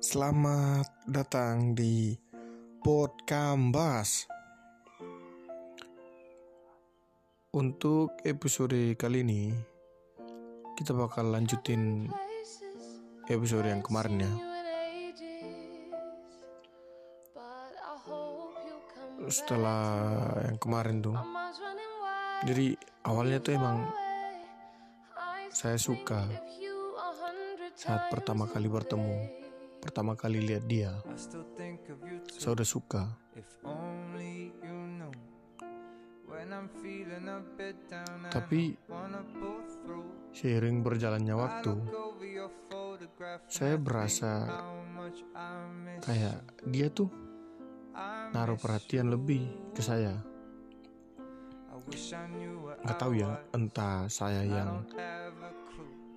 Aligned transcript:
Selamat 0.00 0.88
datang 1.04 1.76
di 1.76 2.16
Podkambas. 2.80 4.24
Untuk 7.52 8.16
episode 8.24 8.96
kali 8.96 9.20
ini 9.20 9.52
kita 10.80 10.96
bakal 10.96 11.28
lanjutin 11.28 12.08
episode 13.28 13.68
yang 13.68 13.84
kemarin 13.84 14.24
ya. 14.24 14.32
Setelah 19.28 19.84
yang 20.48 20.56
kemarin 20.56 21.04
tuh. 21.04 21.16
Jadi 22.48 22.72
awalnya 23.04 23.44
tuh 23.44 23.52
emang 23.52 23.84
saya 25.52 25.76
suka 25.80 26.24
saat 27.76 28.08
pertama 28.08 28.48
kali 28.48 28.72
bertemu, 28.72 29.45
pertama 29.80 30.16
kali 30.18 30.42
lihat 30.42 30.64
dia. 30.66 30.92
Saya 32.32 32.52
udah 32.56 32.68
suka. 32.68 33.02
Tapi 38.30 38.76
seiring 40.36 40.84
berjalannya 40.84 41.34
waktu, 41.34 41.74
saya 43.48 43.76
berasa 43.80 44.46
kayak 46.04 46.38
dia 46.68 46.88
tuh 46.92 47.08
naruh 48.32 48.58
perhatian 48.58 49.08
lebih 49.10 49.48
ke 49.72 49.80
saya. 49.80 50.16
Gak 52.82 52.98
tahu 52.98 53.12
ya, 53.18 53.38
entah 53.54 54.10
saya 54.10 54.42
yang 54.42 54.82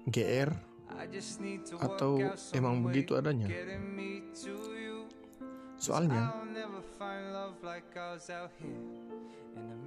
GR 0.09 0.69
atau 1.80 2.20
emang 2.52 2.84
begitu 2.84 3.16
adanya. 3.16 3.48
Soalnya 5.80 6.35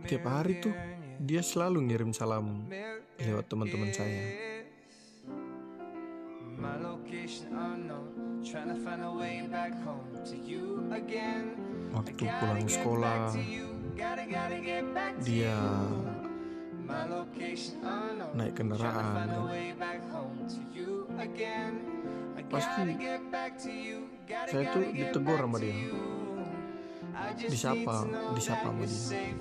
tiap 0.08 0.24
hari 0.24 0.58
tuh 0.64 0.72
dia 1.20 1.44
selalu 1.44 1.92
ngirim 1.92 2.10
salam 2.16 2.64
lewat 3.20 3.44
teman-teman 3.46 3.90
saya. 3.92 4.24
Waktu 11.92 12.12
pulang 12.40 12.66
sekolah, 12.66 13.18
dia 15.22 15.56
naik 18.32 18.54
kendaraan 18.56 19.28
pasti 22.52 22.82
saya 24.28 24.64
tuh 24.76 24.84
ditegur 24.92 25.40
sama 25.40 25.56
dia. 25.56 25.88
disapa 27.48 27.96
disapa 28.36 28.68
sama 28.68 28.84
dia? 28.84 29.32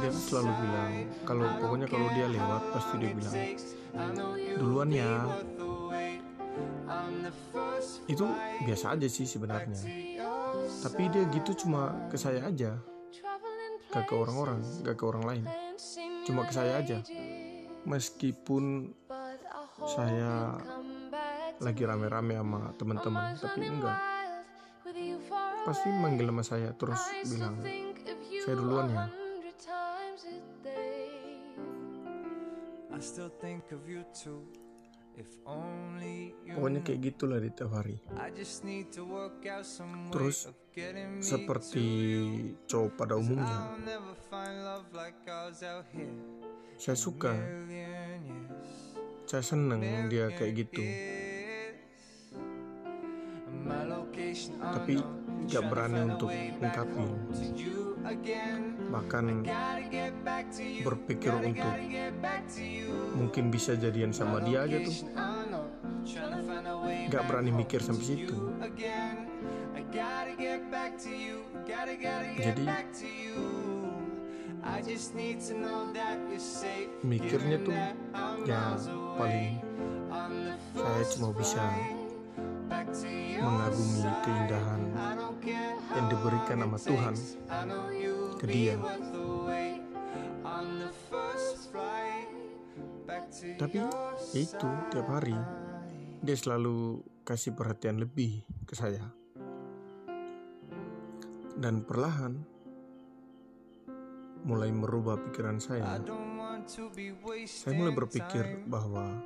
dia 0.00 0.10
selalu 0.16 0.52
bilang 0.64 0.92
kalau 1.28 1.46
pokoknya 1.60 1.86
kalau 1.92 2.08
dia 2.16 2.26
lewat 2.28 2.62
pasti 2.72 2.94
dia 2.96 3.12
bilang 3.12 3.36
duluan 4.56 4.88
ya. 4.88 5.12
itu 8.08 8.26
biasa 8.64 8.96
aja 8.96 9.08
sih 9.08 9.24
sebenarnya 9.28 9.76
tapi 10.80 11.12
dia 11.12 11.24
gitu 11.30 11.52
cuma 11.66 12.08
ke 12.08 12.16
saya 12.16 12.48
aja. 12.48 12.80
Gak 13.90 14.06
ke 14.06 14.14
orang-orang 14.14 14.60
gak 14.84 14.96
ke 14.96 15.04
orang 15.04 15.24
lain. 15.26 15.44
Cuma 16.24 16.48
ke 16.48 16.52
saya 16.56 16.80
aja. 16.80 16.98
Meskipun 17.84 18.92
saya 19.84 20.56
lagi 21.60 21.82
rame-rame 21.84 22.36
sama 22.40 22.60
teman-teman 22.76 23.36
tapi 23.36 23.60
enggak. 23.68 23.98
Pasti 25.64 25.88
manggil 25.92 26.28
sama 26.32 26.44
saya 26.44 26.70
terus 26.76 27.00
bilang 27.28 27.60
saya 28.40 28.54
duluan 28.56 28.88
ya 28.88 29.04
Pokoknya 36.50 36.80
kayak 36.82 37.00
gitulah 37.12 37.38
di 37.38 37.50
tiap 37.54 37.70
hari. 37.72 37.96
Terus 40.10 40.38
seperti 41.22 41.84
cowok 42.66 42.90
pada 42.98 43.14
umumnya, 43.14 43.76
saya 46.80 46.96
suka, 46.96 47.32
saya 49.28 49.42
seneng 49.44 50.10
dia 50.10 50.32
kayak 50.34 50.52
gitu. 50.66 50.82
Tapi 54.58 54.94
gak 55.50 55.64
berani 55.70 56.00
untuk 56.06 56.30
ungkapin. 56.58 57.10
bahkan 58.90 59.44
berpikir 60.82 61.32
untuk 61.36 61.74
mungkin 63.16 63.44
bisa 63.52 63.76
jadian 63.76 64.12
sama 64.12 64.40
dia 64.44 64.64
aja 64.64 64.78
tuh 64.84 64.96
gak 67.10 67.22
berani 67.28 67.50
mikir 67.52 67.80
sampai 67.80 68.04
situ 68.04 68.36
jadi 72.40 72.64
mikirnya 77.02 77.56
tuh 77.64 77.76
ya 78.46 78.76
paling 79.16 79.58
saya 80.74 81.04
cuma 81.16 81.28
bisa 81.34 81.62
mengagumi 83.40 84.02
keindahan 84.22 84.80
yang 85.90 86.06
diberikan 86.10 86.58
sama 86.62 86.78
Tuhan 86.78 87.14
ke 88.38 88.46
dia. 88.46 88.76
Tapi 93.40 93.76
ya 93.80 93.88
itu 94.36 94.70
tiap 94.92 95.08
hari 95.08 95.36
dia 96.20 96.36
selalu 96.36 97.00
kasih 97.24 97.56
perhatian 97.56 97.96
lebih 97.96 98.44
ke 98.68 98.76
saya. 98.76 99.08
Dan 101.56 101.84
perlahan 101.84 102.40
mulai 104.44 104.72
merubah 104.72 105.20
pikiran 105.20 105.60
saya. 105.60 106.00
Saya 107.44 107.72
mulai 107.76 107.92
berpikir 107.96 108.64
bahwa 108.68 109.24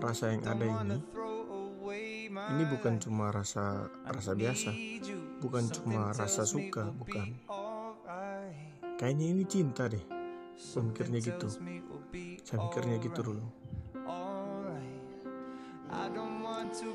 rasa 0.00 0.32
yang 0.32 0.44
ada 0.44 0.64
ini 0.64 0.98
ini 2.36 2.64
bukan 2.68 2.98
cuma 3.00 3.30
rasa 3.32 3.88
rasa 4.04 4.32
biasa, 4.34 4.72
bukan 5.40 5.64
cuma 5.72 6.12
rasa 6.12 6.42
suka, 6.44 6.90
bukan. 6.92 7.36
Kayaknya 8.96 9.26
ini 9.36 9.44
cinta 9.44 9.88
deh. 9.88 10.15
Saya 10.56 10.82
mikirnya 10.88 11.20
gitu. 11.20 11.48
Saya 12.44 12.58
mikirnya 12.64 12.96
gitu 13.04 13.20
dulu. 13.20 13.44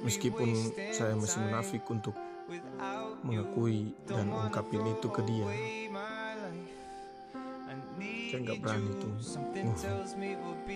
Meskipun 0.02 0.50
saya 0.92 1.14
masih 1.16 1.40
munafik 1.48 1.84
untuk 1.88 2.18
mengakui 3.24 3.96
dan 4.10 4.28
ungkapin 4.34 4.84
itu 4.84 5.08
ke 5.08 5.22
dia, 5.24 5.48
saya 8.28 8.40
nggak 8.44 8.60
berani 8.60 8.92
tuh. 9.00 9.14
Uh, 9.16 10.04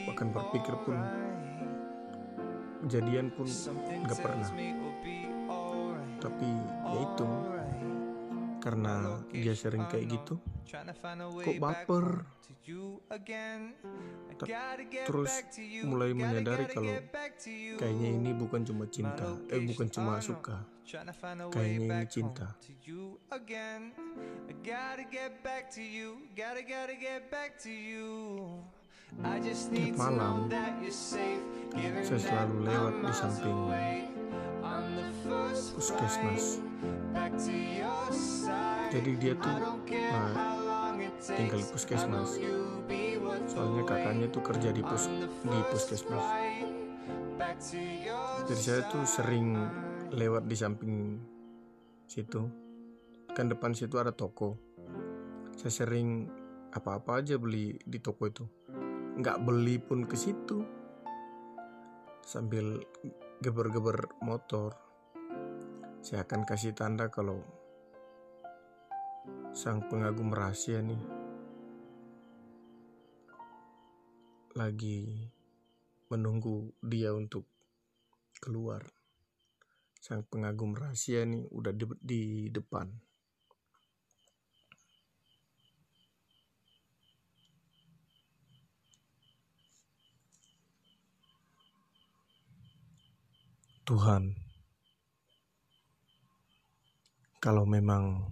bahkan 0.08 0.28
berpikir 0.32 0.76
pun 0.88 0.98
kejadian 2.86 3.28
pun 3.34 3.48
nggak 4.06 4.20
pernah. 4.22 4.50
tapi 6.16 6.50
ya 6.90 7.00
itu 7.06 7.28
karena 8.66 9.22
dia 9.30 9.54
sering 9.54 9.86
kayak 9.86 10.10
gitu. 10.10 10.42
Kok 11.46 11.62
baper? 11.62 12.26
terus 15.06 15.30
mulai 15.86 16.18
menyadari 16.18 16.66
kalau 16.74 16.98
kayaknya 17.78 18.10
ini 18.10 18.32
bukan 18.34 18.66
cuma 18.66 18.90
cinta. 18.90 19.38
Eh 19.54 19.62
bukan 19.70 19.88
cuma 19.94 20.18
suka. 20.18 20.66
kayaknya 21.54 22.02
ini 22.02 22.10
cinta. 22.10 22.48
Tiap 29.70 29.94
malam 29.96 30.50
saya 32.02 32.18
selalu 32.18 32.56
lewat 32.66 32.94
di 32.98 33.14
samping 33.14 33.60
puskesmas. 35.76 36.64
Jadi 38.96 39.12
dia 39.20 39.36
tuh 39.36 39.56
nah, 39.92 40.32
tinggal 41.20 41.60
di 41.60 41.68
puskesmas. 41.68 42.40
Soalnya 43.52 43.84
kakaknya 43.84 44.28
tuh 44.32 44.40
kerja 44.40 44.72
di 44.72 44.80
pus 44.80 45.12
di 45.44 45.60
puskesmas. 45.68 46.26
Jadi 48.48 48.62
saya 48.64 48.82
tuh 48.88 49.04
sering 49.04 49.60
lewat 50.16 50.48
di 50.48 50.56
samping 50.56 51.20
situ. 52.08 52.48
Kan 53.36 53.52
depan 53.52 53.76
situ 53.76 54.00
ada 54.00 54.16
toko. 54.16 54.56
Saya 55.60 55.84
sering 55.84 56.32
apa-apa 56.72 57.20
aja 57.20 57.36
beli 57.36 57.76
di 57.84 58.00
toko 58.00 58.24
itu 58.28 58.44
nggak 59.16 59.48
beli 59.48 59.80
pun 59.80 60.04
ke 60.04 60.20
situ 60.20 60.60
sambil 62.20 62.84
geber-geber 63.40 64.12
motor 64.20 64.76
saya 66.06 66.22
akan 66.22 66.46
kasih 66.46 66.78
tanda 66.78 67.10
kalau 67.10 67.42
sang 69.58 69.82
pengagum 69.90 70.30
rahasia 70.30 70.78
nih 70.78 71.02
lagi 74.54 75.34
menunggu 76.14 76.70
dia 76.86 77.10
untuk 77.10 77.50
keluar. 78.38 78.86
Sang 79.98 80.22
pengagum 80.30 80.78
rahasia 80.78 81.26
nih 81.26 81.50
udah 81.50 81.74
di, 81.74 81.90
di 81.98 82.22
depan. 82.54 82.86
Tuhan, 93.90 94.45
kalau 97.46 97.62
memang 97.62 98.26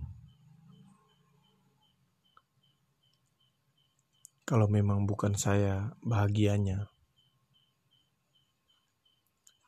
kalau 4.42 4.65
memang 4.65 5.06
bukan 5.06 5.38
saya 5.38 5.94
bahagianya, 6.01 6.89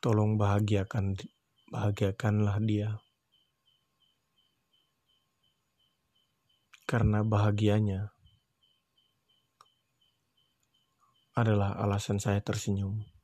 tolong 0.02 0.34
bahagiakan 0.34 1.14
bahagiakanlah 1.70 2.58
dia. 2.66 2.98
Karena 6.90 7.22
bahagianya 7.22 8.10
adalah 11.38 11.78
alasan 11.78 12.18
saya 12.18 12.42
tersenyum. 12.42 13.15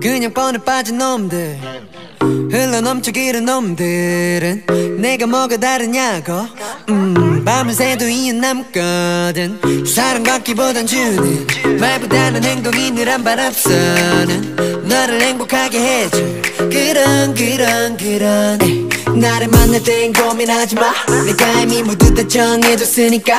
그냥 0.00 0.32
뻔해 0.32 0.58
빠진 0.58 0.98
놈들. 0.98 1.58
흘러 2.50 2.80
넘쳐 2.80 3.10
기른 3.10 3.44
놈들은 3.44 4.98
내가 5.00 5.26
뭐가 5.26 5.56
다르냐고. 5.56 6.46
음 6.88 7.44
밤을 7.44 7.74
새도 7.74 8.08
이유 8.08 8.32
남거든. 8.34 9.58
사랑 9.86 10.22
받기보단 10.22 10.86
주는 10.86 11.46
말보다는 11.78 12.44
행동이 12.44 12.90
늘한 12.92 13.24
바람서는 13.24 14.84
너를 14.84 15.20
행복하게 15.20 15.78
해줄 15.78 16.42
그런 16.70 17.34
그런 17.34 17.96
그런 17.96 18.83
나를 19.14 19.48
만날 19.48 19.82
땐 19.82 20.12
고민하지 20.12 20.74
마. 20.76 20.92
내가 21.24 21.60
이미 21.62 21.82
모두 21.82 22.12
다 22.14 22.26
정해줬으니까. 22.26 23.38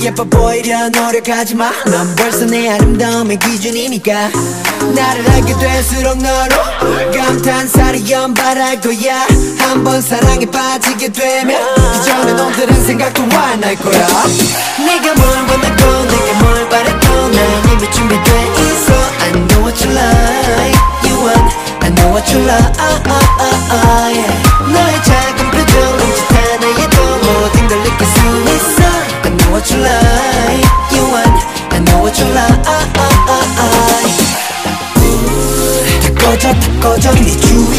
예뻐 0.00 0.24
보이려 0.24 0.88
노력하지 0.88 1.54
마넌 1.54 2.14
벌써 2.16 2.44
내 2.46 2.68
아름다움의 2.70 3.38
기준이니까. 3.38 4.30
나를 4.94 5.30
알게 5.30 5.54
될수록 5.58 6.18
너로 6.18 6.56
감탄사를 7.12 8.08
연발할 8.10 8.80
거야. 8.80 9.26
한 9.58 9.84
번 9.84 10.00
사랑에 10.00 10.44
빠지게 10.46 11.12
되면 11.12 11.60
이전에 12.00 12.32
놈들은 12.32 12.84
생각도 12.86 13.22
안 13.22 13.62
할 13.62 13.76
거야. 13.76 14.06
네가 14.78 15.14
뭘 15.14 15.28
원하고 15.28 16.04
내가 16.06 16.42
뭘 16.42 16.68
바라고 16.68 17.28
난 17.28 17.72
이미 17.72 17.90
준비돼 17.92 18.30
있어. 18.58 18.92
I 19.20 19.32
know 19.46 19.62
what 19.64 19.84
you 19.86 19.94
like. 19.94 20.78
You 21.04 21.16
want 21.22 21.54
I 21.80 21.90
know 21.94 22.10
what 22.12 22.34
you 22.34 22.44
like 22.44 22.72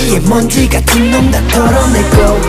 위에 0.09 0.19
먼지 0.21 0.67
같은 0.67 1.11
놈 1.11 1.29
다 1.29 1.39
털어내고 1.47 2.39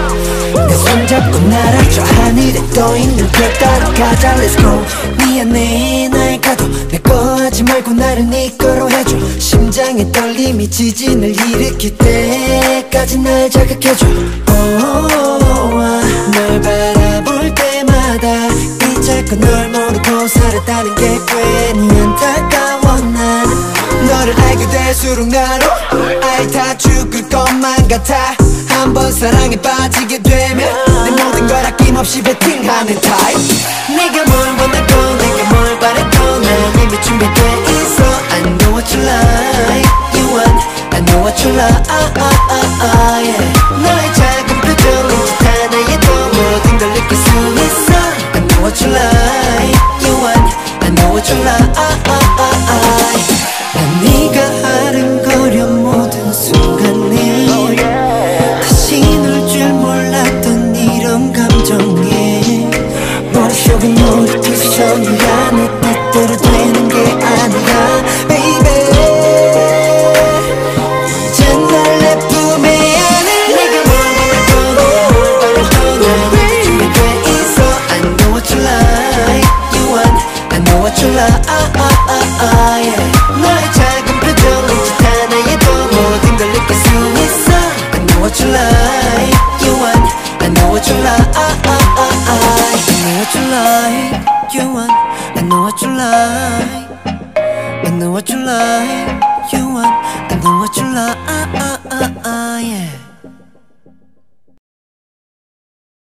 내 0.66 0.74
손잡고 0.74 1.38
날아 1.38 1.88
저 1.90 2.02
하늘에 2.02 2.54
떠있는 2.74 3.28
별 3.32 3.52
따라가자 3.54 4.36
Let's 4.36 4.56
go. 4.58 4.82
미안해 5.18 6.08
나의 6.08 6.40
가도 6.40 6.66
내거 6.90 7.14
하지 7.36 7.62
말고 7.62 7.92
나를 7.92 8.28
네 8.30 8.50
거로 8.56 8.90
해줘. 8.90 9.16
심장의 9.38 10.10
떨림이 10.10 10.70
지진을 10.70 11.28
일으킬 11.28 11.96
때까지 11.98 13.18
날 13.18 13.50
자극해줘. 13.50 14.06
널 16.32 16.60
바라볼 16.62 17.54
때마다 17.54 18.46
이제껏 18.90 19.38
널 19.38 19.68
모르고 19.68 20.28
살았다는 20.28 20.94
게 20.94 21.18
괜히 21.26 22.00
안타까워. 22.00 23.00
나는 23.00 23.56
너를 24.08 24.40
알게 24.40 24.66
될수록 24.70 25.28
것만 25.28 25.60
같아 27.90 28.36
한 28.68 28.94
번 28.94 29.12
사랑에 29.12 29.56
빠지게 29.56 30.22
되면 30.22 30.58
내 31.04 31.10
모든 31.10 31.46
걸 31.48 31.66
아낌없이 31.66 32.22
베팅하는 32.22 33.00
타입 33.00 33.36
네가 33.88 34.24
뭘 34.30 34.46
원하고 34.48 35.16
내가 35.16 35.50
뭘 35.50 35.78
바라고 35.80 36.38
난 36.38 36.82
이미 36.82 37.02
준비돼 37.02 37.40
있어 37.68 38.04
I 38.30 38.42
know 38.58 38.74
what 38.74 38.96
you 38.96 39.04
like 39.04 39.90
You 40.14 40.28
want 40.34 40.66
I 40.92 41.00
know 41.04 41.20
what 41.24 41.44
you 41.44 41.54
like 41.56 41.90